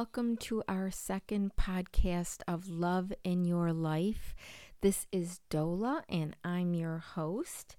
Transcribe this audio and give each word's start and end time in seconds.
welcome 0.00 0.34
to 0.34 0.62
our 0.66 0.90
second 0.90 1.52
podcast 1.60 2.38
of 2.48 2.70
Love 2.70 3.12
in 3.22 3.44
Your 3.44 3.70
Life. 3.70 4.34
This 4.80 5.06
is 5.12 5.40
Dola, 5.50 6.04
and 6.08 6.34
I'm 6.42 6.72
your 6.72 6.96
host. 6.96 7.76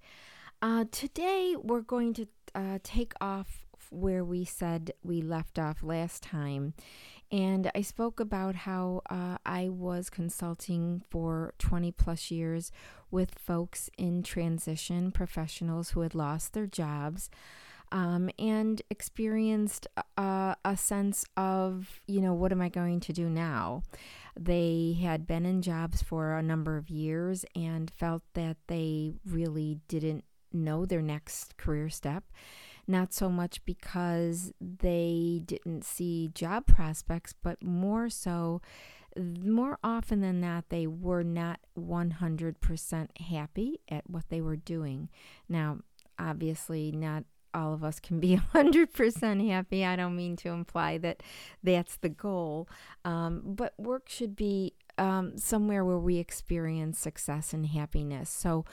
Uh, 0.62 0.84
today, 0.92 1.56
we're 1.60 1.80
going 1.80 2.14
to 2.14 2.28
uh, 2.54 2.78
take 2.84 3.12
off 3.20 3.66
where 3.90 4.24
we 4.24 4.44
said 4.44 4.92
we 5.02 5.20
left 5.20 5.58
off 5.58 5.82
last 5.82 6.22
time. 6.22 6.74
And 7.32 7.72
I 7.74 7.80
spoke 7.82 8.20
about 8.20 8.54
how 8.54 9.02
uh, 9.10 9.38
I 9.44 9.68
was 9.68 10.08
consulting 10.08 11.02
for 11.10 11.54
20 11.58 11.90
plus 11.90 12.30
years 12.30 12.70
with 13.10 13.36
folks 13.36 13.90
in 13.98 14.22
transition, 14.22 15.10
professionals 15.10 15.90
who 15.90 16.02
had 16.02 16.14
lost 16.14 16.52
their 16.52 16.68
jobs 16.68 17.30
um, 17.92 18.30
and 18.38 18.80
experienced 18.90 19.86
uh, 20.16 20.54
a 20.64 20.76
sense 20.76 21.24
of, 21.36 22.00
you 22.06 22.20
know, 22.20 22.32
what 22.32 22.50
am 22.50 22.62
I 22.62 22.70
going 22.70 23.00
to 23.00 23.12
do 23.12 23.28
now? 23.28 23.82
They 24.34 24.98
had 25.00 25.26
been 25.26 25.44
in 25.44 25.60
jobs 25.60 26.02
for 26.02 26.36
a 26.36 26.42
number 26.42 26.78
of 26.78 26.88
years 26.88 27.44
and 27.54 27.90
felt 27.90 28.22
that 28.32 28.56
they 28.66 29.12
really 29.26 29.78
didn't 29.88 30.24
know 30.52 30.86
their 30.86 31.02
next 31.02 31.58
career 31.58 31.90
step. 31.90 32.24
Not 32.88 33.12
so 33.12 33.28
much 33.28 33.64
because 33.64 34.52
they 34.60 35.42
didn't 35.44 35.84
see 35.84 36.30
job 36.34 36.66
prospects, 36.66 37.34
but 37.42 37.62
more 37.62 38.08
so, 38.08 38.62
more 39.16 39.78
often 39.84 40.22
than 40.22 40.40
not, 40.40 40.70
they 40.70 40.86
were 40.86 41.22
not 41.22 41.60
100% 41.78 43.20
happy 43.20 43.80
at 43.88 44.08
what 44.08 44.24
they 44.30 44.40
were 44.40 44.56
doing. 44.56 45.10
Now, 45.46 45.80
obviously, 46.18 46.90
not 46.90 47.24
all 47.54 47.72
of 47.72 47.84
us 47.84 48.00
can 48.00 48.20
be 48.20 48.36
100% 48.54 49.48
happy. 49.48 49.84
I 49.84 49.96
don't 49.96 50.16
mean 50.16 50.36
to 50.36 50.50
imply 50.50 50.98
that 50.98 51.22
that's 51.62 51.96
the 51.96 52.08
goal, 52.08 52.68
um, 53.04 53.42
but 53.44 53.74
work 53.78 54.08
should 54.08 54.36
be 54.36 54.74
um, 54.98 55.36
somewhere 55.38 55.84
where 55.84 55.98
we 55.98 56.18
experience 56.18 56.98
success 56.98 57.52
and 57.52 57.66
happiness. 57.66 58.30
So, 58.30 58.64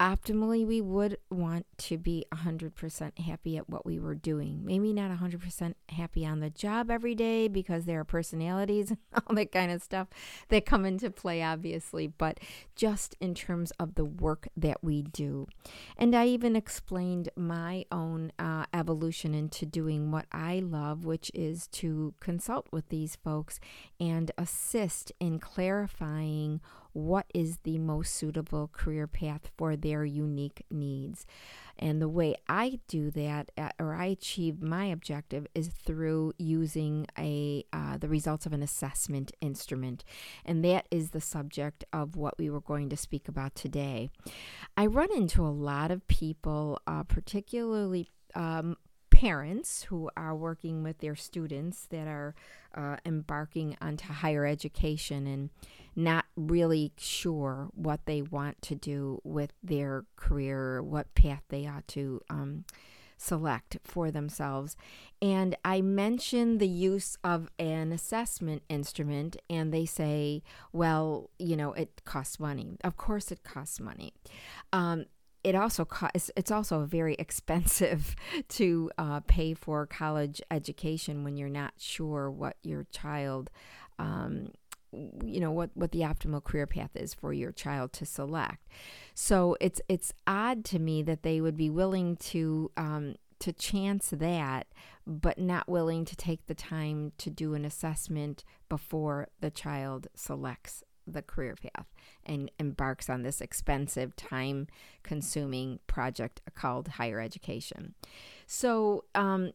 optimally, 0.00 0.66
we 0.66 0.80
would 0.80 1.18
want 1.30 1.66
to 1.78 1.98
be 1.98 2.24
100% 2.32 3.18
happy 3.18 3.56
at 3.56 3.68
what 3.68 3.86
we 3.86 3.98
were 3.98 4.14
doing. 4.14 4.64
Maybe 4.64 4.92
not 4.92 5.10
100% 5.10 5.74
happy 5.90 6.26
on 6.26 6.40
the 6.40 6.50
job 6.50 6.90
every 6.90 7.14
day 7.14 7.48
because 7.48 7.84
there 7.84 8.00
are 8.00 8.04
personalities 8.04 8.90
and 8.90 8.98
all 9.14 9.36
that 9.36 9.52
kind 9.52 9.70
of 9.70 9.82
stuff 9.82 10.08
that 10.48 10.66
come 10.66 10.84
into 10.84 11.10
play, 11.10 11.42
obviously, 11.42 12.06
but 12.06 12.40
just 12.74 13.16
in 13.20 13.34
terms 13.34 13.72
of 13.78 13.94
the 13.94 14.04
work 14.04 14.48
that 14.56 14.82
we 14.82 15.02
do. 15.02 15.46
And 15.96 16.14
I 16.14 16.26
even 16.26 16.56
explained 16.56 17.28
my 17.36 17.84
own 17.92 18.32
uh, 18.38 18.66
evolution 18.74 19.34
into 19.34 19.64
doing 19.64 20.10
what 20.10 20.26
I 20.32 20.58
love, 20.58 21.04
which 21.04 21.30
is 21.34 21.68
to 21.68 22.14
consult 22.20 22.66
with 22.72 22.88
these 22.88 23.16
folks 23.16 23.60
and 24.00 24.30
assist 24.36 25.12
in 25.20 25.38
clarifying 25.38 26.60
what 26.94 27.26
is 27.34 27.58
the 27.64 27.78
most 27.78 28.14
suitable 28.14 28.70
career 28.72 29.06
path 29.06 29.50
for 29.58 29.76
their 29.76 30.04
unique 30.04 30.64
needs. 30.70 31.26
And 31.76 32.00
the 32.00 32.08
way 32.08 32.36
I 32.48 32.78
do 32.86 33.10
that, 33.10 33.50
uh, 33.58 33.70
or 33.80 33.94
I 33.94 34.06
achieve 34.06 34.62
my 34.62 34.86
objective, 34.86 35.46
is 35.54 35.68
through 35.68 36.32
using 36.38 37.06
a 37.18 37.64
uh, 37.72 37.98
the 37.98 38.08
results 38.08 38.46
of 38.46 38.52
an 38.52 38.62
assessment 38.62 39.32
instrument, 39.40 40.04
and 40.44 40.64
that 40.64 40.86
is 40.92 41.10
the 41.10 41.20
subject 41.20 41.84
of 41.92 42.14
what 42.16 42.38
we 42.38 42.48
were 42.48 42.60
going 42.60 42.88
to 42.90 42.96
speak 42.96 43.26
about 43.26 43.56
today. 43.56 44.08
I 44.76 44.86
run 44.86 45.12
into 45.12 45.42
a 45.42 45.50
lot 45.50 45.90
of 45.90 46.06
people, 46.06 46.78
uh, 46.86 47.02
particularly 47.02 48.08
um, 48.36 48.76
parents 49.10 49.84
who 49.84 50.10
are 50.16 50.34
working 50.34 50.82
with 50.82 50.98
their 50.98 51.16
students 51.16 51.86
that 51.90 52.06
are 52.06 52.34
uh, 52.74 52.96
embarking 53.04 53.76
onto 53.80 54.12
higher 54.12 54.44
education 54.44 55.26
and 55.26 55.50
not 55.96 56.26
really 56.36 56.92
sure 56.96 57.68
what 57.74 58.00
they 58.06 58.22
want 58.22 58.60
to 58.62 58.74
do 58.74 59.20
with 59.24 59.52
their 59.62 60.04
career, 60.16 60.82
what 60.82 61.14
path 61.14 61.42
they 61.48 61.66
ought 61.66 61.86
to 61.88 62.20
um, 62.28 62.64
select 63.16 63.78
for 63.84 64.10
themselves. 64.10 64.76
And 65.22 65.56
I 65.64 65.80
mention 65.80 66.58
the 66.58 66.68
use 66.68 67.16
of 67.24 67.48
an 67.58 67.92
assessment 67.92 68.62
instrument, 68.68 69.36
and 69.48 69.72
they 69.72 69.86
say, 69.86 70.42
well, 70.72 71.30
you 71.38 71.56
know, 71.56 71.72
it 71.72 72.02
costs 72.04 72.38
money. 72.38 72.76
Of 72.82 72.96
course, 72.96 73.30
it 73.30 73.42
costs 73.42 73.80
money. 73.80 74.12
Um, 74.72 75.06
it 75.42 75.54
also 75.54 75.84
costs 75.84 76.30
it's 76.36 76.50
also 76.50 76.84
very 76.86 77.14
expensive 77.18 78.16
to 78.48 78.90
uh, 78.98 79.20
pay 79.20 79.54
for 79.54 79.86
college 79.86 80.40
education 80.50 81.22
when 81.22 81.36
you're 81.36 81.48
not 81.50 81.74
sure 81.76 82.30
what 82.30 82.56
your 82.62 82.86
child 82.90 83.50
um, 83.98 84.48
you 85.24 85.40
know 85.40 85.50
what 85.50 85.70
what 85.74 85.92
the 85.92 86.00
optimal 86.00 86.42
career 86.42 86.66
path 86.66 86.90
is 86.94 87.14
for 87.14 87.32
your 87.32 87.52
child 87.52 87.92
to 87.92 88.06
select 88.06 88.66
so 89.14 89.56
it's 89.60 89.80
it's 89.88 90.12
odd 90.26 90.64
to 90.64 90.78
me 90.78 91.02
that 91.02 91.22
they 91.22 91.40
would 91.40 91.56
be 91.56 91.70
willing 91.70 92.16
to 92.16 92.70
um, 92.76 93.14
to 93.38 93.52
chance 93.52 94.10
that 94.10 94.66
but 95.06 95.38
not 95.38 95.68
willing 95.68 96.04
to 96.04 96.16
take 96.16 96.46
the 96.46 96.54
time 96.54 97.12
to 97.18 97.30
do 97.30 97.54
an 97.54 97.64
assessment 97.64 98.44
before 98.68 99.28
the 99.40 99.50
child 99.50 100.06
selects 100.14 100.82
the 101.06 101.22
career 101.22 101.54
path 101.54 101.86
and 102.24 102.50
embarks 102.58 103.10
on 103.10 103.22
this 103.22 103.40
expensive, 103.40 104.16
time 104.16 104.66
consuming 105.02 105.78
project 105.86 106.40
called 106.54 106.88
higher 106.88 107.20
education. 107.20 107.94
So, 108.46 109.04
um, 109.14 109.52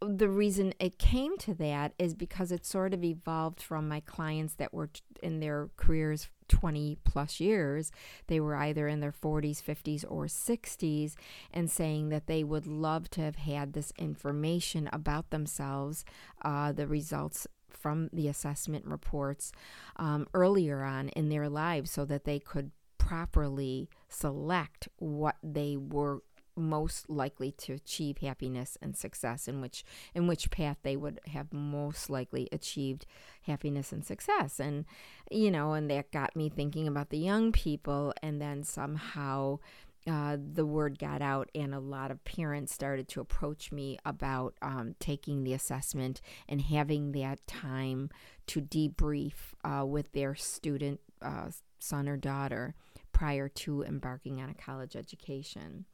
the 0.00 0.28
reason 0.28 0.72
it 0.80 0.98
came 0.98 1.36
to 1.38 1.54
that 1.54 1.92
is 1.98 2.14
because 2.14 2.50
it 2.50 2.64
sort 2.64 2.94
of 2.94 3.04
evolved 3.04 3.60
from 3.60 3.88
my 3.88 4.00
clients 4.00 4.54
that 4.54 4.72
were 4.72 4.88
in 5.22 5.40
their 5.40 5.68
careers 5.76 6.28
20 6.48 6.98
plus 7.04 7.38
years. 7.38 7.92
They 8.26 8.40
were 8.40 8.56
either 8.56 8.88
in 8.88 9.00
their 9.00 9.12
40s, 9.12 9.62
50s, 9.62 10.04
or 10.08 10.24
60s, 10.24 11.14
and 11.52 11.70
saying 11.70 12.08
that 12.08 12.26
they 12.26 12.42
would 12.42 12.66
love 12.66 13.10
to 13.10 13.20
have 13.20 13.36
had 13.36 13.72
this 13.72 13.92
information 13.98 14.88
about 14.92 15.30
themselves, 15.30 16.04
uh, 16.42 16.72
the 16.72 16.86
results 16.86 17.46
from 17.68 18.10
the 18.12 18.28
assessment 18.28 18.84
reports 18.86 19.52
um, 19.96 20.26
earlier 20.34 20.82
on 20.82 21.08
in 21.10 21.28
their 21.28 21.48
lives 21.48 21.90
so 21.90 22.04
that 22.04 22.24
they 22.24 22.38
could 22.38 22.70
properly 22.98 23.88
select 24.08 24.88
what 24.98 25.36
they 25.42 25.76
were 25.76 26.22
most 26.60 27.08
likely 27.10 27.52
to 27.52 27.74
achieve 27.74 28.18
happiness 28.18 28.76
and 28.80 28.96
success 28.96 29.48
in 29.48 29.60
which 29.60 29.84
in 30.14 30.26
which 30.26 30.50
path 30.50 30.78
they 30.82 30.96
would 30.96 31.20
have 31.26 31.52
most 31.52 32.10
likely 32.10 32.48
achieved 32.52 33.06
happiness 33.42 33.92
and 33.92 34.04
success. 34.04 34.60
And 34.60 34.84
you 35.30 35.50
know 35.50 35.72
and 35.72 35.90
that 35.90 36.12
got 36.12 36.36
me 36.36 36.48
thinking 36.48 36.86
about 36.86 37.10
the 37.10 37.18
young 37.18 37.52
people 37.52 38.12
and 38.22 38.40
then 38.40 38.64
somehow 38.64 39.58
uh, 40.06 40.36
the 40.54 40.64
word 40.64 40.98
got 40.98 41.20
out, 41.20 41.50
and 41.54 41.74
a 41.74 41.78
lot 41.78 42.10
of 42.10 42.24
parents 42.24 42.72
started 42.72 43.06
to 43.08 43.20
approach 43.20 43.70
me 43.70 43.98
about 44.04 44.54
um, 44.62 44.94
taking 44.98 45.44
the 45.44 45.52
assessment 45.52 46.20
and 46.48 46.62
having 46.62 47.12
that 47.12 47.46
time 47.46 48.08
to 48.46 48.62
debrief 48.62 49.34
uh, 49.62 49.84
with 49.84 50.10
their 50.12 50.34
student, 50.34 51.00
uh, 51.20 51.50
son 51.78 52.08
or 52.08 52.16
daughter, 52.16 52.74
prior 53.20 53.50
to 53.50 53.82
embarking 53.82 54.40
on 54.40 54.48
a 54.48 54.54
college 54.54 54.96
education. 54.96 55.84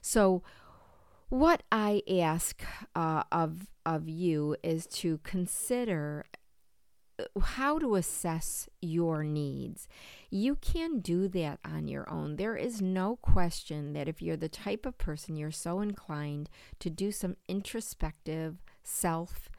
So, 0.00 0.44
what 1.28 1.64
I 1.72 2.02
ask 2.08 2.62
uh, 2.94 3.24
of 3.32 3.66
of 3.84 4.08
you 4.08 4.54
is 4.62 4.86
to 4.86 5.18
consider 5.24 6.24
how 7.42 7.80
to 7.80 7.96
assess 7.96 8.68
your 8.80 9.24
needs. 9.24 9.88
You 10.30 10.54
can 10.54 11.00
do 11.00 11.26
that 11.26 11.58
on 11.64 11.88
your 11.88 12.08
own. 12.08 12.36
There 12.36 12.56
is 12.56 12.80
no 12.80 13.16
question 13.16 13.92
that 13.94 14.06
if 14.06 14.22
you're 14.22 14.36
the 14.36 14.48
type 14.48 14.86
of 14.86 14.98
person 14.98 15.36
you're 15.36 15.50
so 15.50 15.80
inclined 15.80 16.48
to 16.78 16.90
do 16.90 17.10
some 17.10 17.34
introspective 17.48 18.62
self 18.84 19.50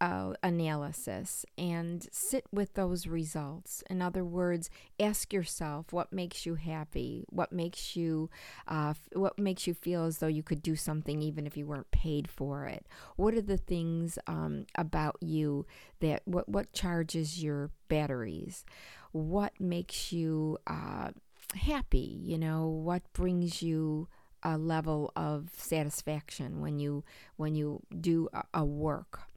uh, 0.00 0.32
analysis 0.42 1.44
and 1.56 2.06
sit 2.12 2.44
with 2.52 2.74
those 2.74 3.06
results. 3.06 3.82
In 3.90 4.00
other 4.00 4.24
words, 4.24 4.70
ask 5.00 5.32
yourself 5.32 5.92
what 5.92 6.12
makes 6.12 6.46
you 6.46 6.54
happy, 6.54 7.24
what 7.30 7.52
makes 7.52 7.96
you, 7.96 8.30
uh, 8.66 8.94
what 9.12 9.38
makes 9.38 9.66
you 9.66 9.74
feel 9.74 10.04
as 10.04 10.18
though 10.18 10.26
you 10.26 10.42
could 10.42 10.62
do 10.62 10.76
something 10.76 11.20
even 11.22 11.46
if 11.46 11.56
you 11.56 11.66
weren't 11.66 11.90
paid 11.90 12.30
for 12.30 12.66
it. 12.66 12.86
What 13.16 13.34
are 13.34 13.42
the 13.42 13.56
things 13.56 14.18
um, 14.26 14.66
about 14.74 15.16
you 15.20 15.66
that 16.00 16.22
what 16.24 16.48
what 16.48 16.72
charges 16.72 17.42
your 17.42 17.70
batteries? 17.88 18.64
What 19.12 19.52
makes 19.60 20.12
you 20.12 20.58
uh, 20.66 21.10
happy? 21.54 22.20
You 22.22 22.38
know, 22.38 22.66
what 22.68 23.02
brings 23.12 23.62
you 23.62 24.08
a 24.42 24.56
level 24.56 25.12
of 25.16 25.50
satisfaction 25.56 26.60
when 26.60 26.78
you 26.78 27.04
when 27.36 27.54
you 27.54 27.82
do 28.00 28.28
a, 28.32 28.44
a 28.54 28.64
work 28.64 29.27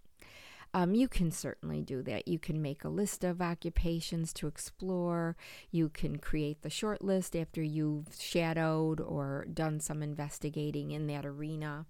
um, 0.74 0.94
you 0.94 1.08
can 1.08 1.32
certainly 1.32 1.82
do 1.82 2.02
that. 2.04 2.28
You 2.28 2.40
can 2.40 2.62
make 2.62 2.84
a 2.84 2.90
list 2.90 3.24
of 3.24 3.42
occupations 3.42 4.32
to 4.34 4.48
explore. 4.48 5.36
You 5.70 5.90
can 5.90 6.18
create 6.18 6.62
the 6.62 6.70
short 6.70 7.04
list 7.04 7.36
after 7.36 7.62
you've 7.62 8.08
shadowed 8.18 9.02
or 9.02 9.46
done 9.54 9.80
some 9.80 10.02
investigating 10.02 10.92
in 10.92 11.08
that 11.08 11.26
arena. 11.26 11.86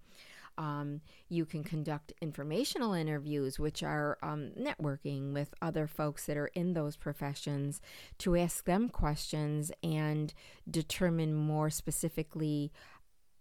Um, 0.57 1.01
you 1.29 1.45
can 1.45 1.63
conduct 1.63 2.13
informational 2.21 2.93
interviews, 2.93 3.57
which 3.57 3.83
are 3.83 4.17
um, 4.21 4.51
networking 4.59 5.31
with 5.33 5.53
other 5.61 5.87
folks 5.87 6.25
that 6.25 6.37
are 6.37 6.47
in 6.47 6.73
those 6.73 6.97
professions 6.97 7.81
to 8.19 8.35
ask 8.35 8.65
them 8.65 8.89
questions 8.89 9.71
and 9.81 10.33
determine 10.69 11.33
more 11.33 11.69
specifically, 11.69 12.71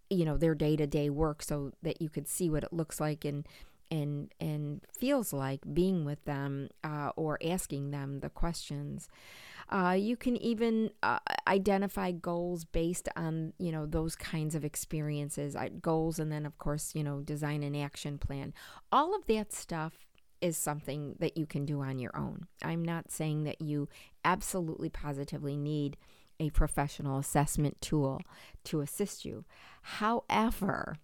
you 0.09 0.23
know, 0.23 0.37
their 0.37 0.55
day 0.55 0.75
to 0.75 0.87
day 0.87 1.09
work 1.09 1.41
so 1.41 1.73
that 1.81 2.01
you 2.01 2.09
could 2.09 2.27
see 2.27 2.49
what 2.49 2.63
it 2.63 2.73
looks 2.73 2.99
like 2.99 3.25
and 3.25 3.45
and 3.91 4.33
and 4.39 4.81
feels 4.97 5.33
like 5.33 5.61
being 5.73 6.05
with 6.05 6.23
them 6.25 6.69
uh, 6.83 7.11
or 7.15 7.37
asking 7.43 7.91
them 7.91 8.21
the 8.21 8.29
questions. 8.29 9.09
Uh, 9.69 9.95
you 9.97 10.17
can 10.17 10.35
even 10.37 10.89
uh, 11.01 11.19
identify 11.47 12.11
goals 12.11 12.65
based 12.65 13.07
on 13.15 13.53
you 13.59 13.71
know 13.71 13.85
those 13.85 14.15
kinds 14.15 14.55
of 14.55 14.65
experiences, 14.65 15.55
goals, 15.81 16.17
and 16.17 16.31
then 16.31 16.45
of 16.45 16.57
course 16.57 16.93
you 16.95 17.03
know 17.03 17.19
design 17.19 17.61
an 17.61 17.75
action 17.75 18.17
plan. 18.17 18.53
All 18.91 19.13
of 19.15 19.27
that 19.27 19.53
stuff 19.53 19.93
is 20.39 20.57
something 20.57 21.15
that 21.19 21.37
you 21.37 21.45
can 21.45 21.65
do 21.65 21.81
on 21.81 21.99
your 21.99 22.15
own. 22.17 22.47
I'm 22.63 22.83
not 22.83 23.11
saying 23.11 23.43
that 23.43 23.61
you 23.61 23.87
absolutely 24.25 24.89
positively 24.89 25.55
need 25.55 25.97
a 26.39 26.49
professional 26.49 27.19
assessment 27.19 27.79
tool 27.81 28.19
to 28.63 28.81
assist 28.81 29.23
you. 29.23 29.45
However, 29.83 30.97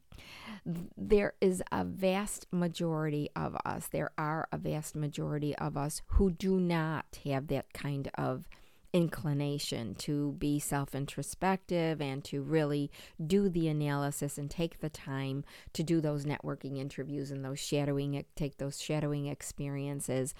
there 0.65 1.33
is 1.41 1.63
a 1.71 1.83
vast 1.83 2.47
majority 2.51 3.29
of 3.35 3.55
us, 3.65 3.87
there 3.87 4.11
are 4.17 4.47
a 4.51 4.57
vast 4.57 4.95
majority 4.95 5.55
of 5.57 5.77
us 5.77 6.01
who 6.07 6.31
do 6.31 6.59
not 6.59 7.19
have 7.25 7.47
that 7.47 7.73
kind 7.73 8.09
of 8.15 8.47
inclination 8.93 9.93
to 9.95 10.33
be 10.33 10.59
self 10.59 10.95
introspective 10.95 12.01
and 12.01 12.23
to 12.23 12.41
really 12.41 12.89
do 13.25 13.49
the 13.49 13.67
analysis 13.67 14.37
and 14.37 14.49
take 14.49 14.79
the 14.79 14.89
time 14.89 15.43
to 15.73 15.83
do 15.83 16.01
those 16.01 16.25
networking 16.25 16.77
interviews 16.77 17.29
and 17.31 17.43
those 17.43 17.59
shadowing, 17.59 18.23
take 18.35 18.57
those 18.57 18.81
shadowing 18.81 19.27
experiences 19.27 20.33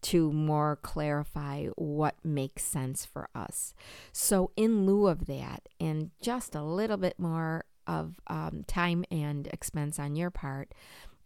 to 0.00 0.32
more 0.32 0.78
clarify 0.82 1.66
what 1.76 2.16
makes 2.24 2.64
sense 2.64 3.04
for 3.04 3.28
us. 3.34 3.74
So, 4.12 4.50
in 4.56 4.86
lieu 4.86 5.06
of 5.06 5.26
that, 5.26 5.68
and 5.80 6.10
just 6.20 6.54
a 6.54 6.62
little 6.62 6.96
bit 6.96 7.18
more 7.18 7.64
of 7.86 8.20
um, 8.26 8.64
time 8.66 9.04
and 9.10 9.46
expense 9.48 9.98
on 9.98 10.16
your 10.16 10.30
part, 10.30 10.72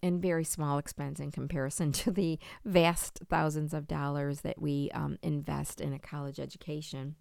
and 0.03 0.21
very 0.21 0.45
small 0.45 0.79
expense 0.79 1.21
in 1.21 1.31
comparison 1.31 1.93
to 1.93 2.11
the 2.11 2.39
vast 2.65 3.21
thousands 3.29 3.75
of 3.75 3.87
dollars 3.87 4.41
that 4.41 4.61
we 4.61 4.91
um, 4.93 5.19
invest 5.23 5.81
in 5.81 5.93
a 5.93 5.99
college 5.99 6.41
education. 6.41 7.17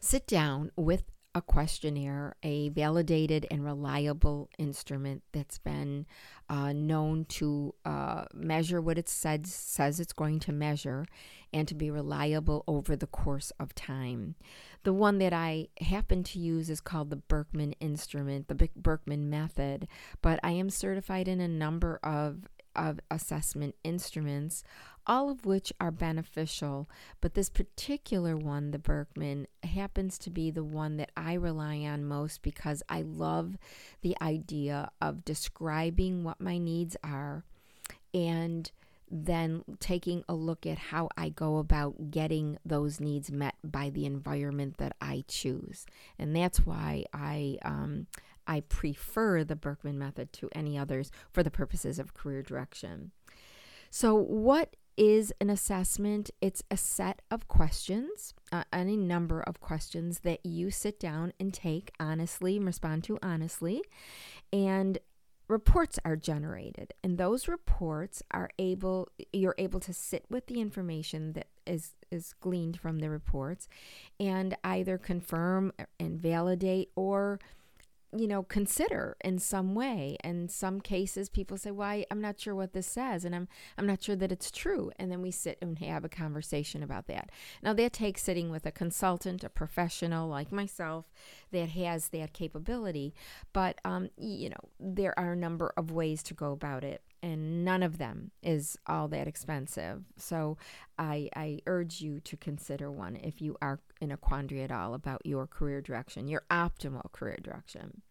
Sit 0.00 0.26
down 0.26 0.70
with 0.76 1.04
a 1.34 1.42
questionnaire, 1.42 2.36
a 2.42 2.68
validated 2.68 3.46
and 3.50 3.64
reliable 3.64 4.48
instrument 4.56 5.22
that's 5.32 5.58
been 5.58 6.06
uh, 6.48 6.72
known 6.72 7.24
to 7.24 7.74
uh, 7.84 8.24
measure 8.32 8.80
what 8.80 8.98
it 8.98 9.08
says 9.08 9.98
it's 9.98 10.12
going 10.12 10.38
to 10.38 10.52
measure 10.52 11.06
and 11.52 11.66
to 11.66 11.74
be 11.74 11.90
reliable 11.90 12.62
over 12.68 12.94
the 12.94 13.06
course 13.06 13.52
of 13.58 13.74
time. 13.74 14.36
The 14.84 14.92
one 14.92 15.18
that 15.18 15.32
I 15.32 15.68
happen 15.80 16.22
to 16.24 16.38
use 16.38 16.70
is 16.70 16.80
called 16.80 17.10
the 17.10 17.16
Birkman 17.16 17.74
instrument, 17.80 18.48
the 18.48 18.68
Birkman 18.76 19.30
method, 19.30 19.88
but 20.22 20.38
I 20.42 20.52
am 20.52 20.70
certified 20.70 21.26
in 21.26 21.40
a 21.40 21.48
number 21.48 21.98
of 22.02 22.48
of 22.74 23.00
assessment 23.10 23.74
instruments, 23.84 24.64
all 25.06 25.30
of 25.30 25.44
which 25.44 25.72
are 25.80 25.90
beneficial. 25.90 26.88
But 27.20 27.34
this 27.34 27.48
particular 27.48 28.36
one, 28.36 28.70
the 28.70 28.78
Birkman, 28.78 29.46
happens 29.62 30.18
to 30.18 30.30
be 30.30 30.50
the 30.50 30.64
one 30.64 30.96
that 30.96 31.10
I 31.16 31.34
rely 31.34 31.78
on 31.80 32.04
most 32.04 32.42
because 32.42 32.82
I 32.88 33.02
love 33.02 33.56
the 34.02 34.16
idea 34.20 34.90
of 35.00 35.24
describing 35.24 36.24
what 36.24 36.40
my 36.40 36.58
needs 36.58 36.96
are 37.02 37.44
and 38.12 38.70
then 39.10 39.62
taking 39.80 40.24
a 40.28 40.34
look 40.34 40.66
at 40.66 40.78
how 40.78 41.08
I 41.16 41.28
go 41.28 41.58
about 41.58 42.10
getting 42.10 42.58
those 42.64 43.00
needs 43.00 43.30
met 43.30 43.54
by 43.62 43.90
the 43.90 44.06
environment 44.06 44.78
that 44.78 44.96
I 45.00 45.24
choose. 45.28 45.86
And 46.18 46.34
that's 46.34 46.66
why 46.66 47.04
I 47.12 47.58
um, 47.62 48.06
I 48.46 48.60
prefer 48.60 49.44
the 49.44 49.56
Birkman 49.56 49.94
method 49.94 50.32
to 50.34 50.48
any 50.52 50.78
others 50.78 51.10
for 51.32 51.42
the 51.42 51.50
purposes 51.50 51.98
of 51.98 52.14
career 52.14 52.42
direction. 52.42 53.12
So, 53.90 54.14
what 54.14 54.76
is 54.96 55.32
an 55.40 55.50
assessment? 55.50 56.30
It's 56.40 56.62
a 56.70 56.76
set 56.76 57.22
of 57.30 57.48
questions, 57.48 58.34
uh, 58.52 58.64
any 58.72 58.96
number 58.96 59.40
of 59.40 59.60
questions 59.60 60.20
that 60.20 60.44
you 60.44 60.70
sit 60.70 60.98
down 61.00 61.32
and 61.38 61.52
take 61.52 61.92
honestly, 61.98 62.58
respond 62.58 63.04
to 63.04 63.18
honestly, 63.22 63.82
and 64.52 64.98
reports 65.48 65.98
are 66.04 66.16
generated 66.16 66.94
and 67.02 67.18
those 67.18 67.48
reports 67.48 68.22
are 68.30 68.48
able 68.58 69.08
you're 69.32 69.54
able 69.58 69.78
to 69.78 69.92
sit 69.92 70.24
with 70.30 70.46
the 70.46 70.60
information 70.60 71.34
that 71.34 71.48
is 71.66 71.92
is 72.10 72.34
gleaned 72.40 72.80
from 72.80 73.00
the 73.00 73.10
reports 73.10 73.68
and 74.18 74.56
either 74.64 74.96
confirm 74.96 75.72
and 76.00 76.18
validate 76.18 76.90
or 76.96 77.38
you 78.16 78.28
know, 78.28 78.42
consider 78.42 79.16
in 79.24 79.38
some 79.38 79.74
way. 79.74 80.16
In 80.22 80.48
some 80.48 80.80
cases, 80.80 81.28
people 81.28 81.56
say, 81.56 81.70
"Why? 81.70 81.96
Well, 81.96 82.04
I'm 82.10 82.20
not 82.20 82.40
sure 82.40 82.54
what 82.54 82.72
this 82.72 82.86
says, 82.86 83.24
and 83.24 83.34
I'm 83.34 83.48
I'm 83.76 83.86
not 83.86 84.02
sure 84.02 84.16
that 84.16 84.32
it's 84.32 84.50
true." 84.50 84.90
And 84.98 85.10
then 85.10 85.22
we 85.22 85.30
sit 85.30 85.58
and 85.60 85.78
have 85.80 86.04
a 86.04 86.08
conversation 86.08 86.82
about 86.82 87.06
that. 87.08 87.30
Now, 87.62 87.72
that 87.74 87.92
takes 87.92 88.22
sitting 88.22 88.50
with 88.50 88.66
a 88.66 88.72
consultant, 88.72 89.44
a 89.44 89.48
professional 89.48 90.28
like 90.28 90.52
myself, 90.52 91.06
that 91.52 91.70
has 91.70 92.08
that 92.08 92.32
capability. 92.32 93.14
But 93.52 93.80
um, 93.84 94.10
you 94.16 94.50
know, 94.50 94.70
there 94.78 95.18
are 95.18 95.32
a 95.32 95.36
number 95.36 95.72
of 95.76 95.90
ways 95.90 96.22
to 96.24 96.34
go 96.34 96.52
about 96.52 96.84
it 96.84 97.02
and 97.24 97.64
none 97.64 97.82
of 97.82 97.96
them 97.96 98.30
is 98.42 98.76
all 98.86 99.08
that 99.08 99.26
expensive. 99.26 100.04
So 100.18 100.58
I, 100.98 101.30
I 101.34 101.60
urge 101.66 102.02
you 102.02 102.20
to 102.20 102.36
consider 102.36 102.90
one 102.90 103.16
if 103.16 103.40
you 103.40 103.56
are 103.62 103.80
in 103.98 104.12
a 104.12 104.18
quandary 104.18 104.62
at 104.62 104.70
all 104.70 104.92
about 104.92 105.24
your 105.24 105.46
career 105.46 105.80
direction, 105.80 106.28
your 106.28 106.42
optimal 106.50 107.10
career 107.12 107.38
direction. 107.42 108.02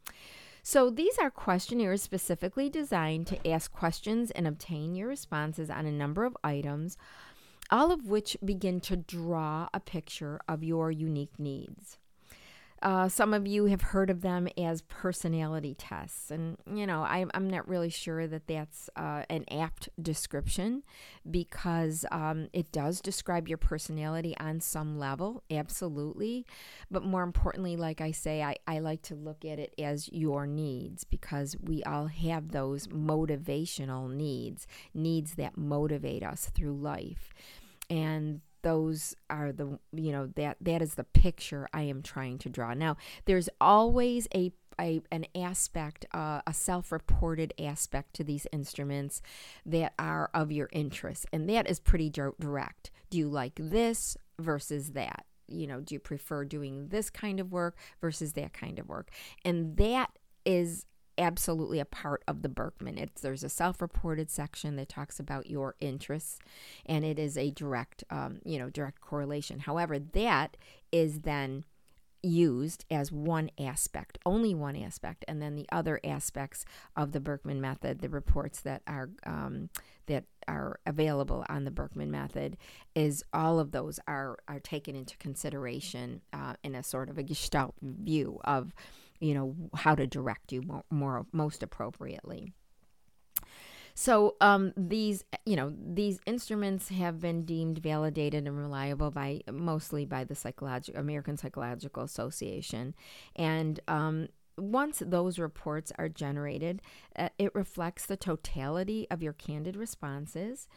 So 0.64 0.90
these 0.90 1.20
are 1.20 1.30
questionnaires 1.30 2.02
specifically 2.02 2.72
designed 2.72 3.28
to 3.28 3.48
ask 3.48 3.72
questions 3.72 4.32
and 4.32 4.48
obtain 4.48 4.96
your 4.96 5.10
responses 5.10 5.70
on 5.70 5.86
a 5.86 5.92
number 5.92 6.26
of 6.26 6.36
items, 6.44 6.98
all 7.70 7.92
of 7.92 8.08
which 8.08 8.36
begin 8.44 8.82
to 8.82 8.98
draw 8.98 9.70
a 9.76 9.80
picture 9.80 10.42
of 10.48 10.64
your 10.64 10.90
unique 10.90 11.38
needs. 11.38 12.00
Uh, 12.84 13.08
some 13.08 13.34
of 13.34 13.48
you 13.48 13.66
have 13.66 13.82
heard 13.82 14.10
of 14.10 14.22
them 14.22 14.46
as 14.58 14.82
personality 14.82 15.74
tests. 15.74 16.30
And, 16.30 16.58
you 16.70 16.86
know, 16.86 17.02
I, 17.04 17.26
I'm 17.34 17.50
not 17.50 17.66
really 17.66 17.90
sure 17.90 18.28
that 18.28 18.46
that's 18.46 18.90
uh, 18.98 19.24
an 19.30 19.46
apt 19.50 19.88
description 20.02 20.84
because 21.32 22.06
um, 22.12 22.50
it 22.52 22.74
does 22.74 23.00
describe 23.00 23.48
your 23.48 23.58
personality 23.58 24.36
on 24.38 24.60
some 24.60 25.00
level, 25.00 25.44
absolutely. 25.50 26.46
But 26.92 27.06
more 27.06 27.24
importantly, 27.24 27.78
like 27.78 28.02
I 28.02 28.12
say, 28.12 28.44
I, 28.44 28.58
I 28.68 28.80
like 28.80 29.02
to 29.04 29.16
look 29.16 29.46
at 29.46 29.60
it 29.60 29.74
as 29.80 30.10
your 30.12 30.46
needs 30.46 31.06
because 31.06 31.56
we 31.62 31.84
all 31.84 32.08
have 32.08 32.52
those 32.52 32.88
motivational 32.88 34.14
needs, 34.14 34.68
needs 34.94 35.36
that 35.36 35.56
motivate 35.58 36.22
us 36.22 36.52
through 36.54 36.76
life. 36.76 37.34
And 37.90 38.42
those 38.64 39.16
are 39.30 39.52
the 39.52 39.78
you 39.94 40.12
know 40.12 40.28
that 40.36 40.58
that 40.62 40.82
is 40.82 40.96
the 40.96 41.04
picture 41.04 41.68
I 41.74 41.84
am 41.84 42.02
trying 42.02 42.40
to 42.40 42.50
draw. 42.50 42.74
Now, 42.74 42.98
there's 43.26 43.50
always 43.62 44.28
a 44.34 44.52
a, 44.80 45.02
an 45.12 45.26
aspect, 45.36 46.06
uh, 46.14 46.42
a 46.48 46.54
self 46.54 46.92
reported 46.92 47.54
aspect 47.60 48.16
to 48.16 48.24
these 48.24 48.48
instruments 48.52 49.22
that 49.66 49.94
are 50.00 50.30
of 50.34 50.52
your 50.52 50.70
interest. 50.72 51.26
And 51.32 51.50
that 51.50 51.70
is 51.70 51.80
pretty 51.80 52.10
direct. 52.10 52.92
Do 53.10 53.18
you 53.18 53.28
like 53.30 53.54
this 53.56 54.18
versus 54.40 54.92
that? 54.92 55.26
You 55.48 55.68
know, 55.68 55.82
do 55.82 55.94
you 55.94 56.00
prefer 56.00 56.46
doing 56.46 56.88
this 56.88 57.10
kind 57.10 57.40
of 57.40 57.52
work 57.52 57.78
versus 58.02 58.34
that 58.34 58.54
kind 58.54 58.80
of 58.80 58.88
work? 58.88 59.12
And 59.46 59.78
that 59.78 60.18
is 60.46 60.86
absolutely 61.18 61.80
a 61.80 61.86
part 61.86 62.24
of 62.28 62.42
the 62.42 62.50
Birkman. 62.50 62.98
It's 62.98 63.22
there's 63.22 63.44
a 63.44 63.50
self-reported 63.50 64.30
section 64.30 64.76
that 64.78 64.90
talks 64.90 65.20
about 65.20 65.50
your 65.50 65.76
interests, 65.80 66.40
and 66.86 67.06
it 67.06 67.20
is 67.20 67.38
a 67.38 67.52
direct, 67.52 68.04
um, 68.10 68.40
you 68.44 68.60
know, 68.60 68.70
direct 68.70 69.02
correlation. 69.02 69.60
However, 69.60 70.00
that 70.00 70.58
is 70.92 71.22
then 71.22 71.66
used 72.24 72.86
as 72.90 73.12
one 73.12 73.52
aspect, 73.60 74.18
only 74.26 74.56
one 74.56 74.78
aspect, 74.78 75.26
and 75.28 75.42
then 75.42 75.56
the 75.56 75.68
other 75.72 76.00
aspects 76.04 76.64
of 76.96 77.12
the 77.12 77.20
Birkman 77.20 77.60
method, 77.60 78.00
the 78.00 78.10
reports 78.10 78.62
that 78.62 78.82
are 78.88 79.10
um, 79.26 79.70
that 80.08 80.24
are 80.48 80.80
available 80.86 81.46
on 81.50 81.66
the 81.66 81.72
Birkman 81.72 82.10
method, 82.10 82.58
is 82.96 83.24
all 83.34 83.60
of 83.60 83.72
those 83.72 84.00
are 84.08 84.38
are 84.48 84.60
taken 84.60 84.96
into 84.96 85.18
consideration 85.18 86.22
uh, 86.32 86.54
in 86.64 86.76
a 86.76 86.84
sort 86.84 87.10
of 87.10 87.18
a 87.18 87.24
Gestalt 87.24 87.76
view 87.82 88.40
of 88.46 88.74
you 89.20 89.34
know 89.34 89.56
how 89.76 89.96
to 89.96 90.08
direct 90.08 90.52
you 90.52 90.62
more, 90.62 90.84
more 90.90 91.26
most 91.32 91.64
appropriately 91.64 92.54
so 93.96 94.36
um, 94.42 94.74
these, 94.76 95.24
you 95.46 95.56
know, 95.56 95.72
these 95.80 96.20
instruments 96.26 96.90
have 96.90 97.20
been 97.20 97.46
deemed 97.46 97.78
validated 97.78 98.48
and 98.48 98.58
reliable 98.58 99.12
by 99.12 99.42
mostly 99.52 100.06
by 100.06 100.24
the 100.24 100.36
psychological 100.36 101.00
American 101.00 101.38
Psychological 101.38 102.04
Association, 102.04 102.96
and 103.36 103.80
um, 103.88 104.30
once 104.58 105.02
those 105.06 105.40
reports 105.40 105.92
are 105.98 106.10
generated, 106.10 106.82
uh, 107.16 107.30
it 107.38 107.54
reflects 107.56 108.06
the 108.06 108.18
totality 108.18 109.08
of 109.10 109.22
your 109.22 109.34
candid 109.34 109.76
responses. 109.76 110.68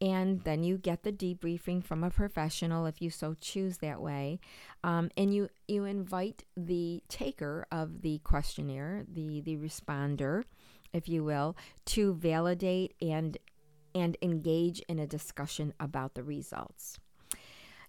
And 0.00 0.42
then 0.44 0.64
you 0.64 0.76
get 0.76 1.02
the 1.02 1.12
debriefing 1.12 1.82
from 1.82 2.04
a 2.04 2.10
professional 2.10 2.86
if 2.86 3.00
you 3.00 3.10
so 3.10 3.34
choose 3.40 3.78
that 3.78 4.00
way. 4.00 4.40
Um, 4.82 5.10
and 5.16 5.34
you, 5.34 5.48
you 5.68 5.84
invite 5.84 6.44
the 6.56 7.02
taker 7.08 7.66
of 7.70 8.02
the 8.02 8.18
questionnaire, 8.18 9.04
the, 9.08 9.40
the 9.40 9.56
responder, 9.56 10.44
if 10.92 11.08
you 11.08 11.24
will, 11.24 11.56
to 11.86 12.14
validate 12.14 12.94
and 13.00 13.38
and 13.94 14.16
engage 14.22 14.80
in 14.88 14.98
a 14.98 15.06
discussion 15.06 15.72
about 15.78 16.14
the 16.14 16.24
results. 16.24 16.98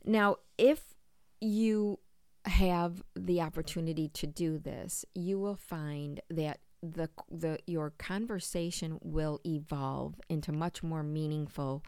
Now, 0.04 0.38
if 0.58 0.94
you 1.42 2.00
have 2.46 3.04
the 3.16 3.42
opportunity 3.42 4.08
to 4.10 4.28
do 4.28 4.60
this, 4.60 5.04
you 5.16 5.40
will 5.40 5.56
find 5.56 6.22
that 6.30 6.60
the 6.94 7.10
the 7.30 7.60
your 7.65 7.92
conversation 7.98 9.00
will 9.01 9.39
evolve 9.46 10.15
into 10.30 10.51
much 10.51 10.84
more 10.84 11.04
meaningful 11.04 11.84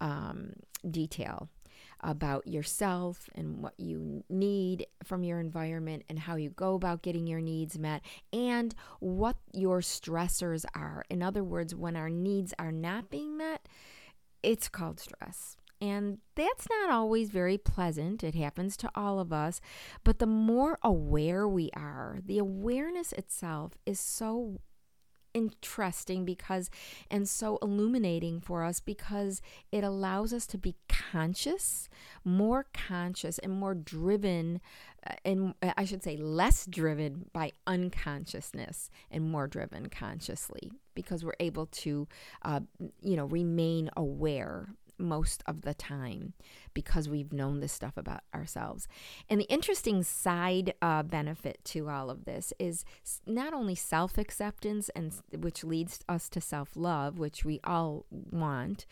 um, 0.00 0.52
detail 0.88 1.48
about 2.00 2.46
yourself 2.46 3.28
and 3.34 3.62
what 3.62 3.74
you 3.78 4.22
need 4.28 4.86
from 5.02 5.24
your 5.24 5.40
environment 5.40 6.02
and 6.08 6.18
how 6.18 6.36
you 6.36 6.50
go 6.50 6.74
about 6.74 7.02
getting 7.02 7.26
your 7.26 7.40
needs 7.40 7.78
met 7.78 8.02
and 8.32 8.74
what 9.00 9.36
your 9.52 9.80
stressors 9.80 10.64
are. 10.74 11.04
In 11.08 11.22
other 11.22 11.42
words, 11.42 11.74
when 11.74 11.96
our 11.96 12.10
needs 12.10 12.52
are 12.58 12.72
not 12.72 13.10
being 13.10 13.36
met, 13.36 13.66
it's 14.42 14.68
called 14.68 15.00
stress. 15.00 15.56
And 15.80 16.18
that's 16.34 16.66
not 16.70 16.90
always 16.90 17.30
very 17.30 17.58
pleasant. 17.58 18.24
It 18.24 18.34
happens 18.34 18.76
to 18.78 18.90
all 18.94 19.20
of 19.20 19.32
us. 19.32 19.60
But 20.04 20.18
the 20.18 20.26
more 20.26 20.78
aware 20.82 21.46
we 21.46 21.70
are, 21.74 22.18
the 22.24 22.38
awareness 22.38 23.12
itself 23.12 23.72
is 23.84 24.00
so 24.00 24.60
interesting 25.36 26.24
because 26.24 26.70
and 27.10 27.28
so 27.28 27.58
illuminating 27.60 28.40
for 28.40 28.64
us 28.64 28.80
because 28.80 29.42
it 29.70 29.84
allows 29.84 30.32
us 30.32 30.46
to 30.46 30.56
be 30.56 30.76
conscious, 30.88 31.90
more 32.24 32.66
conscious 32.72 33.38
and 33.40 33.52
more 33.52 33.74
driven 33.74 34.62
uh, 35.06 35.12
and 35.26 35.54
I 35.76 35.84
should 35.84 36.02
say 36.02 36.16
less 36.16 36.64
driven 36.64 37.26
by 37.34 37.52
unconsciousness 37.66 38.90
and 39.10 39.30
more 39.30 39.46
driven 39.46 39.90
consciously 39.90 40.72
because 40.94 41.22
we're 41.22 41.34
able 41.38 41.66
to 41.66 42.08
uh, 42.42 42.60
you 43.02 43.16
know 43.16 43.26
remain 43.26 43.90
aware 43.94 44.70
most 44.98 45.42
of 45.46 45.62
the 45.62 45.74
time 45.74 46.34
because 46.74 47.08
we've 47.08 47.32
known 47.32 47.60
this 47.60 47.72
stuff 47.72 47.96
about 47.96 48.22
ourselves. 48.34 48.88
And 49.28 49.40
the 49.40 49.44
interesting 49.44 50.02
side 50.02 50.74
uh, 50.82 51.02
benefit 51.02 51.60
to 51.66 51.88
all 51.88 52.10
of 52.10 52.24
this 52.24 52.52
is 52.58 52.84
not 53.26 53.52
only 53.52 53.74
self 53.74 54.18
acceptance, 54.18 54.90
and 54.94 55.12
which 55.38 55.64
leads 55.64 56.00
us 56.08 56.28
to 56.30 56.40
self 56.40 56.70
love, 56.76 57.18
which 57.18 57.44
we 57.44 57.60
all 57.64 58.06
want, 58.10 58.86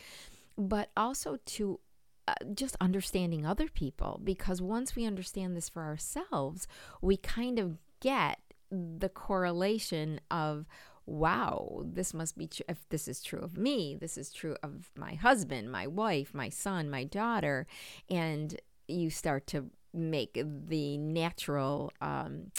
but 0.56 0.90
also 0.96 1.38
to 1.44 1.80
uh, 2.26 2.34
just 2.54 2.76
understanding 2.80 3.44
other 3.44 3.68
people 3.68 4.18
because 4.24 4.62
once 4.62 4.96
we 4.96 5.04
understand 5.04 5.54
this 5.54 5.68
for 5.68 5.82
ourselves, 5.82 6.66
we 7.02 7.18
kind 7.18 7.58
of 7.58 7.76
get 8.00 8.38
the 8.70 9.08
correlation 9.08 10.20
of 10.30 10.66
wow, 11.06 11.82
this 11.84 12.14
must 12.14 12.36
be 12.38 12.46
true. 12.46 12.64
If 12.68 12.88
this 12.88 13.08
is 13.08 13.22
true 13.22 13.40
of 13.40 13.56
me, 13.56 13.96
this 13.98 14.16
is 14.16 14.32
true 14.32 14.56
of 14.62 14.90
my 14.96 15.14
husband, 15.14 15.70
my 15.70 15.86
wife, 15.86 16.32
my 16.32 16.48
son, 16.48 16.90
my 16.90 17.04
daughter. 17.04 17.66
And 18.08 18.58
you 18.88 19.10
start 19.10 19.46
to 19.48 19.70
make 19.92 20.40
the 20.42 20.98
natural 20.98 21.92
um, 22.00 22.50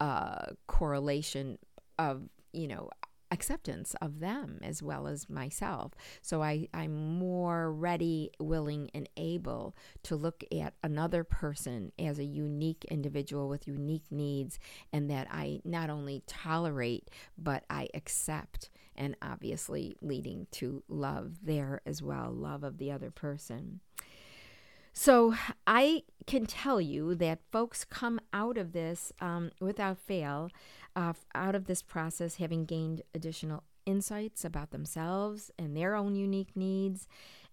uh, 0.00 0.46
correlation 0.66 1.58
of, 1.98 2.22
you 2.52 2.66
know, 2.66 2.90
acceptance 3.32 3.96
of 4.00 4.20
them 4.20 4.58
as 4.62 4.82
well 4.82 5.08
as 5.08 5.28
myself. 5.28 5.92
So 6.20 6.42
I, 6.42 6.68
I'm 6.72 7.18
more 7.18 7.72
ready, 7.72 8.30
willing, 8.38 8.90
and 8.94 9.08
able 9.16 9.74
to 10.04 10.14
look 10.14 10.44
at 10.52 10.74
another 10.84 11.24
person 11.24 11.92
as 11.98 12.18
a 12.18 12.24
unique 12.24 12.84
individual 12.90 13.48
with 13.48 13.66
unique 13.66 14.10
needs, 14.10 14.60
and 14.92 15.10
that 15.10 15.26
I 15.30 15.60
not 15.64 15.90
only 15.90 16.22
tolerate, 16.26 17.10
but 17.38 17.64
I 17.70 17.88
accept, 17.94 18.70
and 18.94 19.16
obviously 19.22 19.96
leading 20.02 20.46
to 20.52 20.82
love 20.86 21.38
there 21.42 21.80
as 21.86 22.02
well 22.02 22.30
love 22.30 22.62
of 22.62 22.76
the 22.76 22.92
other 22.92 23.10
person. 23.10 23.80
So 24.92 25.34
I 25.66 26.02
can 26.26 26.44
tell 26.44 26.78
you 26.78 27.14
that 27.14 27.38
folks 27.50 27.84
come 27.84 28.20
out 28.32 28.58
of 28.58 28.72
this 28.72 29.10
um, 29.20 29.50
without 29.58 29.98
fail 29.98 30.50
uh, 30.94 31.12
out 31.34 31.54
of 31.54 31.66
this 31.66 31.82
process 31.82 32.36
having 32.36 32.64
gained 32.64 33.02
additional 33.14 33.62
insights 33.86 34.44
about 34.44 34.70
themselves 34.70 35.50
and 35.58 35.76
their 35.76 35.94
own 35.94 36.14
unique 36.14 36.56
needs. 36.56 37.08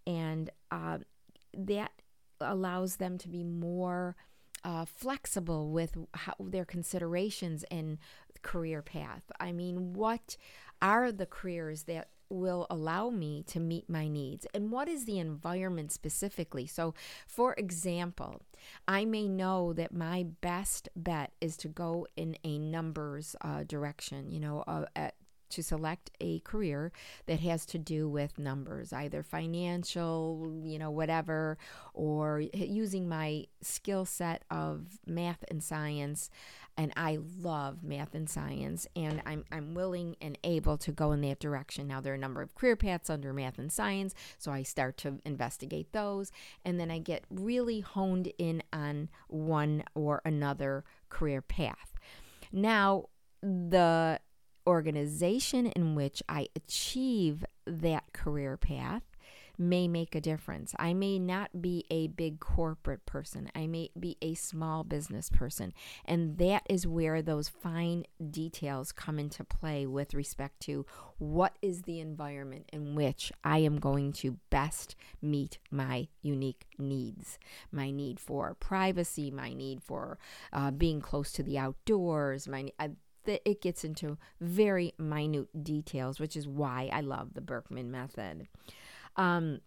And 0.05 0.50
uh, 0.72 1.00
that 1.58 1.91
allows 2.41 2.98
them 2.98 3.17
to 3.19 3.27
be 3.27 3.43
more 3.43 4.15
uh, 4.63 4.86
flexible 4.86 5.69
with 5.69 5.98
how, 6.13 6.34
their 6.39 6.65
considerations 6.65 7.63
and 7.72 7.98
career 8.41 8.81
path. 8.81 9.24
I 9.39 9.51
mean, 9.51 9.93
what 9.93 10.38
are 10.81 11.12
the 11.12 11.25
careers 11.25 11.84
that 11.84 12.10
will 12.29 12.67
allow 12.69 13.09
me 13.09 13.43
to 13.48 13.59
meet 13.59 13.89
my 13.89 14.07
needs. 14.07 14.45
And 14.53 14.71
what 14.71 14.88
is 14.88 15.05
the 15.05 15.19
environment 15.19 15.91
specifically? 15.91 16.67
So 16.67 16.93
for 17.27 17.53
example 17.53 18.41
i 18.88 19.05
may 19.05 19.27
know 19.27 19.74
that 19.74 19.93
my 19.93 20.25
best 20.41 20.89
bet 20.95 21.31
is 21.41 21.57
to 21.57 21.67
go 21.67 22.05
in 22.15 22.38
a 22.43 22.57
numbers 22.57 23.36
uh, 23.41 23.63
direction 23.63 24.29
you 24.29 24.39
know 24.39 24.63
uh, 24.67 24.86
at 24.95 25.15
to 25.50 25.63
select 25.63 26.12
a 26.20 26.39
career 26.39 26.91
that 27.25 27.39
has 27.39 27.65
to 27.68 27.77
do 27.77 28.08
with 28.08 28.38
numbers, 28.38 28.94
either 28.94 29.24
financial, 29.24 30.53
you 30.63 30.79
know, 30.79 30.91
whatever, 30.91 31.58
or 31.94 32.41
using 32.53 33.10
my 33.10 33.46
skill 33.62 34.06
set 34.06 34.44
of 34.50 35.00
math 35.06 35.44
and 35.50 35.63
science. 35.63 36.29
And 36.77 36.94
I 36.96 37.20
love 37.41 37.84
math 37.84 38.15
and 38.15 38.29
science, 38.29 38.88
and 38.96 39.22
I'm, 39.25 39.44
I'm 39.51 39.74
willing 39.74 40.15
and 40.22 40.38
able 40.46 40.77
to 40.77 40.94
go 40.94 41.12
in 41.12 41.20
that 41.22 41.39
direction. 41.39 41.88
Now, 41.88 42.00
there 42.00 42.13
are 42.13 42.15
a 42.15 42.20
number 42.20 42.41
of 42.41 42.56
career 42.56 42.77
paths 42.77 43.10
under 43.10 43.34
math 43.34 43.60
and 43.60 43.70
science, 43.70 44.15
so 44.38 44.53
I 44.53 44.63
start 44.63 44.96
to 45.00 45.20
investigate 45.25 45.91
those, 45.91 46.32
and 46.63 46.79
then 46.79 46.89
I 46.89 47.00
get 47.00 47.25
really 47.29 47.82
honed 47.82 48.32
in 48.38 48.63
on 48.72 49.10
one 49.27 49.84
or 49.94 50.22
another 50.24 50.86
career 51.10 51.41
path. 51.41 51.94
Now, 52.53 53.10
the 53.41 54.22
organization 54.68 55.68
in 55.68 55.96
which 55.96 56.22
I 56.28 56.48
achieve 56.56 57.46
that 57.66 58.13
career 58.13 58.58
path 58.58 59.04
may 59.60 59.89
make 59.89 60.16
a 60.16 60.22
difference. 60.22 60.74
I 60.80 60.94
may 60.94 61.20
not 61.20 61.62
be 61.62 61.86
a 61.92 62.08
big 62.08 62.39
corporate 62.39 63.06
person, 63.06 63.51
I 63.54 63.68
may 63.68 63.89
be 64.00 64.18
a 64.22 64.34
small 64.34 64.86
business 64.86 65.30
person. 65.30 65.74
And 66.06 66.38
that 66.38 66.63
is 66.70 66.88
where 66.88 67.22
those 67.22 67.50
fine 67.50 68.06
details 68.32 68.94
come 68.94 69.20
into 69.20 69.44
play 69.44 69.86
with 69.86 70.13
respect 70.13 70.62
to 70.62 70.86
what 71.18 71.58
is 71.62 71.82
the 71.82 72.00
environment 72.00 72.70
in 72.72 72.96
which 72.96 73.34
I 73.44 73.58
am 73.60 73.80
going 73.80 74.13
to 74.13 74.38
best 74.50 74.96
meet 75.22 75.58
my 75.70 76.08
unique 76.22 76.66
needs. 76.78 77.38
My 77.70 77.92
need 77.92 78.20
for 78.20 78.56
privacy, 78.56 79.30
my 79.30 79.51
need 79.51 79.84
for 79.84 80.18
uh, 80.54 80.72
being 80.72 81.01
close 81.01 81.34
to 81.34 81.44
the 81.44 81.58
outdoors, 81.58 82.48
my 82.48 82.72
uh, 82.80 82.88
that 83.29 83.48
it 83.48 83.62
gets 83.62 83.83
into 83.83 84.17
very 84.41 84.93
minute 84.98 85.63
details, 85.63 86.19
which 86.19 86.36
is 86.36 86.48
why 86.48 86.89
I 86.91 87.01
love 87.01 87.36
the 87.36 87.41
Birkman 87.41 87.91
method. 87.91 88.48
Um, 89.15 89.59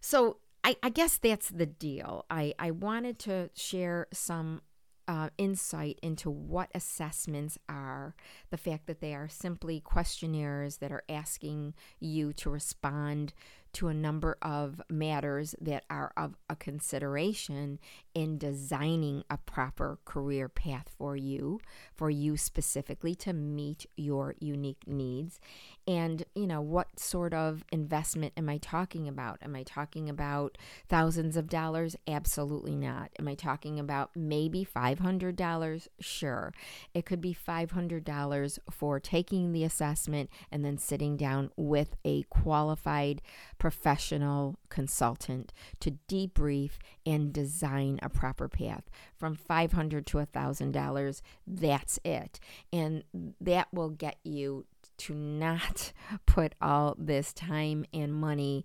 so 0.00 0.38
I, 0.62 0.76
I 0.82 0.88
guess 0.90 1.18
that's 1.18 1.48
the 1.48 1.66
deal. 1.66 2.24
I, 2.30 2.54
I 2.56 2.70
wanted 2.70 3.18
to 3.20 3.50
share 3.54 4.06
some 4.12 4.60
uh, 5.08 5.30
insight 5.38 5.98
into 6.00 6.30
what 6.30 6.70
assessments 6.74 7.58
are, 7.68 8.14
the 8.50 8.56
fact 8.56 8.86
that 8.86 9.00
they 9.00 9.14
are 9.14 9.28
simply 9.28 9.80
questionnaires 9.80 10.76
that 10.76 10.92
are 10.92 11.02
asking 11.08 11.74
you 11.98 12.32
to 12.34 12.50
respond 12.50 13.32
to 13.74 13.88
a 13.88 13.94
number 13.94 14.36
of 14.42 14.80
matters 14.88 15.54
that 15.60 15.84
are 15.90 16.12
of 16.16 16.36
a 16.48 16.56
consideration 16.56 17.78
in 18.14 18.38
designing 18.38 19.24
a 19.30 19.38
proper 19.38 19.98
career 20.04 20.48
path 20.48 20.90
for 20.96 21.16
you, 21.16 21.60
for 21.94 22.10
you 22.10 22.36
specifically 22.36 23.14
to 23.14 23.32
meet 23.32 23.86
your 23.96 24.34
unique 24.40 24.82
needs. 24.86 25.38
And, 25.86 26.24
you 26.34 26.46
know, 26.46 26.60
what 26.60 26.98
sort 26.98 27.32
of 27.32 27.64
investment 27.70 28.32
am 28.36 28.48
I 28.48 28.58
talking 28.58 29.08
about? 29.08 29.38
Am 29.42 29.54
I 29.54 29.62
talking 29.62 30.08
about 30.08 30.58
thousands 30.88 31.36
of 31.36 31.48
dollars? 31.48 31.96
Absolutely 32.06 32.74
not. 32.74 33.10
Am 33.18 33.28
I 33.28 33.34
talking 33.34 33.78
about 33.78 34.10
maybe 34.14 34.66
$500? 34.66 35.88
Sure. 36.00 36.52
It 36.92 37.06
could 37.06 37.20
be 37.20 37.34
$500 37.34 38.58
for 38.70 39.00
taking 39.00 39.52
the 39.52 39.64
assessment 39.64 40.28
and 40.50 40.64
then 40.64 40.78
sitting 40.78 41.16
down 41.16 41.50
with 41.56 41.96
a 42.04 42.22
qualified 42.24 43.22
professional 43.58 44.56
consultant 44.68 45.52
to 45.80 45.98
debrief 46.08 46.72
and 47.04 47.32
design 47.32 47.98
a 48.02 48.08
proper 48.08 48.48
path 48.48 48.84
from 49.16 49.34
500 49.34 50.06
to 50.06 50.18
$1000 50.18 51.22
that's 51.46 51.98
it 52.04 52.40
and 52.72 53.04
that 53.40 53.68
will 53.72 53.90
get 53.90 54.16
you 54.22 54.64
to 54.96 55.14
not 55.14 55.92
put 56.26 56.54
all 56.60 56.94
this 56.98 57.32
time 57.32 57.84
and 57.92 58.14
money 58.14 58.64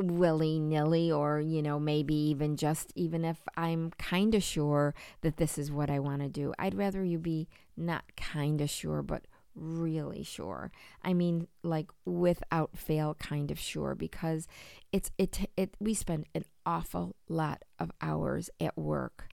willy 0.00 0.58
nilly, 0.60 1.10
or, 1.10 1.40
you 1.40 1.62
know, 1.62 1.78
maybe 1.78 2.14
even 2.14 2.56
just 2.56 2.92
even 2.94 3.24
if 3.24 3.38
I'm 3.56 3.90
kind 3.98 4.34
of 4.34 4.42
sure 4.42 4.94
that 5.22 5.36
this 5.36 5.58
is 5.58 5.72
what 5.72 5.90
I 5.90 5.98
want 5.98 6.22
to 6.22 6.28
do. 6.28 6.54
I'd 6.58 6.74
rather 6.74 7.04
you 7.04 7.18
be 7.18 7.48
not 7.76 8.04
kind 8.16 8.60
of 8.60 8.70
sure, 8.70 9.02
but 9.02 9.24
really 9.58 10.22
sure. 10.22 10.70
I 11.02 11.12
mean, 11.12 11.48
like 11.62 11.90
without 12.04 12.76
fail, 12.76 13.14
kind 13.14 13.50
of 13.50 13.58
sure, 13.58 13.94
because 13.94 14.46
it's 14.92 15.10
it 15.18 15.50
it 15.56 15.76
we 15.80 15.94
spend 15.94 16.26
an 16.34 16.44
awful 16.64 17.16
lot 17.28 17.64
of 17.78 17.90
hours 18.00 18.50
at 18.60 18.76
work, 18.76 19.28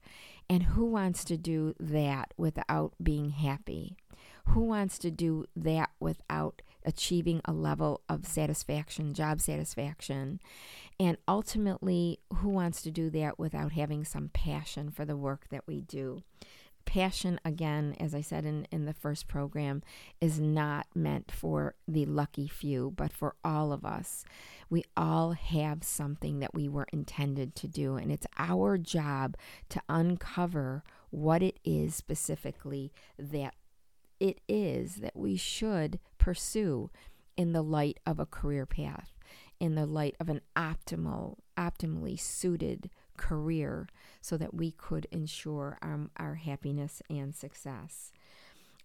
and 0.48 0.62
who 0.64 0.86
wants 0.86 1.24
to 1.24 1.36
do 1.36 1.74
that 1.80 2.32
without 2.36 2.94
being 3.02 3.30
happy? 3.30 3.96
Who 4.50 4.60
wants 4.60 4.98
to 5.00 5.10
do 5.10 5.46
that 5.56 5.90
without 5.98 6.62
achieving 6.84 7.40
a 7.44 7.52
level 7.52 8.02
of 8.08 8.26
satisfaction, 8.26 9.12
job 9.12 9.40
satisfaction? 9.40 10.40
And 11.00 11.16
ultimately, 11.26 12.20
who 12.36 12.48
wants 12.48 12.80
to 12.82 12.90
do 12.92 13.10
that 13.10 13.38
without 13.38 13.72
having 13.72 14.04
some 14.04 14.30
passion 14.32 14.90
for 14.90 15.04
the 15.04 15.16
work 15.16 15.48
that 15.50 15.66
we 15.66 15.80
do? 15.80 16.22
Passion, 16.86 17.38
again, 17.44 17.94
as 18.00 18.14
I 18.14 18.22
said 18.22 18.46
in, 18.46 18.66
in 18.70 18.86
the 18.86 18.94
first 18.94 19.28
program, 19.28 19.82
is 20.20 20.40
not 20.40 20.86
meant 20.94 21.30
for 21.30 21.74
the 21.86 22.06
lucky 22.06 22.48
few, 22.48 22.92
but 22.96 23.12
for 23.12 23.34
all 23.44 23.72
of 23.72 23.84
us. 23.84 24.24
We 24.70 24.84
all 24.96 25.32
have 25.32 25.84
something 25.84 26.38
that 26.38 26.54
we 26.54 26.68
were 26.68 26.86
intended 26.92 27.54
to 27.56 27.68
do, 27.68 27.96
and 27.96 28.10
it's 28.10 28.26
our 28.38 28.78
job 28.78 29.36
to 29.68 29.82
uncover 29.88 30.84
what 31.10 31.42
it 31.42 31.58
is 31.64 31.94
specifically 31.94 32.92
that 33.18 33.54
it 34.18 34.40
is 34.48 34.96
that 34.96 35.16
we 35.16 35.36
should 35.36 35.98
pursue 36.18 36.90
in 37.36 37.52
the 37.52 37.62
light 37.62 38.00
of 38.06 38.18
a 38.18 38.26
career 38.26 38.64
path, 38.64 39.15
in 39.60 39.74
the 39.74 39.86
light 39.86 40.16
of 40.20 40.28
an 40.28 40.40
optimal, 40.56 41.36
optimally 41.56 42.18
suited 42.18 42.90
career, 43.16 43.88
so 44.20 44.36
that 44.36 44.54
we 44.54 44.70
could 44.70 45.06
ensure 45.10 45.78
um, 45.82 46.10
our 46.16 46.34
happiness 46.34 47.02
and 47.08 47.34
success. 47.34 48.12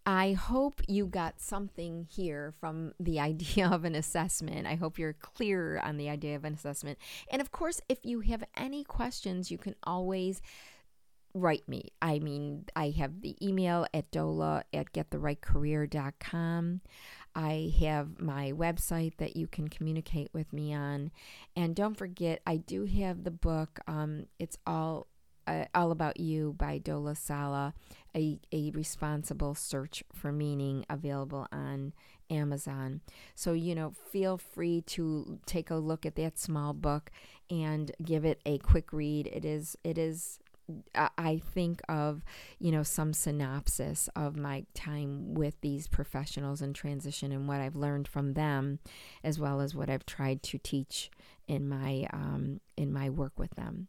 I 0.05 0.33
hope 0.33 0.81
you 0.87 1.05
got 1.05 1.39
something 1.39 2.07
here 2.09 2.53
from 2.59 2.93
the 2.99 3.19
idea 3.31 3.67
of 3.67 3.85
an 3.85 3.95
assessment. 3.95 4.67
I 4.67 4.75
hope 4.75 4.97
you're 4.97 5.13
clear 5.13 5.79
on 5.79 5.97
the 5.97 6.09
idea 6.09 6.35
of 6.35 6.45
an 6.45 6.53
assessment. 6.53 6.97
And 7.31 7.41
of 7.41 7.51
course, 7.51 7.81
if 7.87 8.05
you 8.05 8.21
have 8.21 8.43
any 8.55 8.83
questions, 8.83 9.51
you 9.51 9.57
can 9.57 9.75
always 9.83 10.41
write 11.33 11.67
me. 11.67 11.91
I 12.01 12.19
mean, 12.19 12.65
I 12.75 12.89
have 12.89 13.21
the 13.21 13.35
email 13.45 13.85
at 13.93 14.11
dola 14.11 14.63
at 14.73 14.91
gettherightcareer.com. 14.91 16.81
I 17.35 17.73
have 17.79 18.19
my 18.19 18.51
website 18.51 19.17
that 19.17 19.35
you 19.35 19.47
can 19.47 19.67
communicate 19.67 20.29
with 20.33 20.51
me 20.51 20.73
on. 20.73 21.11
And 21.55 21.75
don't 21.75 21.97
forget, 21.97 22.41
I 22.45 22.57
do 22.57 22.85
have 22.85 23.23
the 23.23 23.31
book. 23.31 23.79
Um, 23.87 24.27
it's 24.39 24.57
all 24.65 25.07
uh, 25.47 25.65
all 25.73 25.91
about 25.91 26.19
you 26.19 26.53
by 26.57 26.79
Dola 26.79 27.17
Sala, 27.17 27.73
a, 28.15 28.39
a 28.51 28.71
responsible 28.71 29.55
search 29.55 30.03
for 30.13 30.31
meaning 30.31 30.85
available 30.89 31.47
on 31.51 31.93
Amazon. 32.29 33.01
So, 33.35 33.53
you 33.53 33.75
know, 33.75 33.93
feel 34.11 34.37
free 34.37 34.81
to 34.81 35.39
take 35.45 35.69
a 35.69 35.75
look 35.75 36.05
at 36.05 36.15
that 36.15 36.37
small 36.37 36.73
book 36.73 37.11
and 37.49 37.91
give 38.03 38.23
it 38.23 38.39
a 38.45 38.59
quick 38.59 38.93
read. 38.93 39.27
It 39.27 39.43
is 39.43 39.75
it 39.83 39.97
is 39.97 40.39
I 40.95 41.41
think 41.53 41.81
of, 41.89 42.23
you 42.59 42.71
know, 42.71 42.83
some 42.83 43.13
synopsis 43.13 44.09
of 44.15 44.35
my 44.35 44.65
time 44.73 45.33
with 45.33 45.59
these 45.61 45.87
professionals 45.87 46.61
in 46.61 46.73
transition 46.73 47.31
and 47.31 47.47
what 47.47 47.61
I've 47.61 47.75
learned 47.75 48.07
from 48.07 48.33
them, 48.33 48.79
as 49.23 49.39
well 49.39 49.61
as 49.61 49.75
what 49.75 49.89
I've 49.89 50.05
tried 50.05 50.43
to 50.43 50.57
teach 50.57 51.11
in 51.47 51.67
my 51.67 52.07
um, 52.13 52.61
in 52.77 52.93
my 52.93 53.09
work 53.09 53.33
with 53.37 53.51
them. 53.55 53.87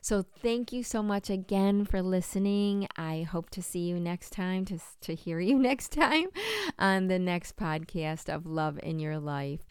So 0.00 0.22
thank 0.22 0.72
you 0.72 0.82
so 0.82 1.02
much 1.02 1.28
again 1.28 1.84
for 1.84 2.02
listening. 2.02 2.86
I 2.96 3.22
hope 3.22 3.50
to 3.50 3.62
see 3.62 3.80
you 3.80 3.98
next 3.98 4.30
time, 4.30 4.64
to, 4.66 4.78
to 5.02 5.14
hear 5.14 5.40
you 5.48 5.58
next 5.58 5.92
time 5.92 6.28
on 6.78 7.08
the 7.08 7.18
next 7.18 7.56
podcast 7.56 8.32
of 8.32 8.46
Love 8.46 8.78
in 8.82 8.98
Your 8.98 9.18
Life. 9.18 9.66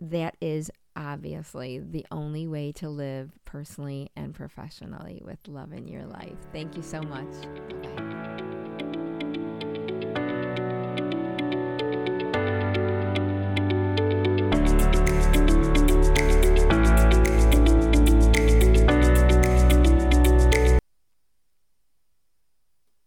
That 0.00 0.36
is 0.40 0.70
obviously 0.98 1.78
the 1.78 2.04
only 2.10 2.46
way 2.46 2.72
to 2.72 2.88
live 2.88 3.30
personally 3.44 4.10
and 4.16 4.34
professionally 4.34 5.22
with 5.24 5.38
love 5.46 5.72
in 5.72 5.86
your 5.86 6.04
life. 6.04 6.36
Thank 6.52 6.76
you 6.76 6.82
so 6.82 7.00
much. 7.00 7.32
Bye. 7.96 8.07